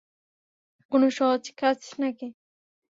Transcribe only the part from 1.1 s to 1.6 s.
সহজ